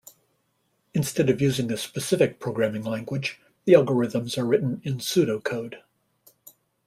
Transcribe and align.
Instead 0.95 1.29
of 1.29 1.39
using 1.41 1.71
a 1.71 1.77
specific 1.77 2.39
programming 2.39 2.81
language, 2.83 3.39
the 3.65 3.73
algorithms 3.73 4.35
are 4.35 4.45
written 4.47 4.81
in 4.83 4.95
Pseudocode. 4.97 5.83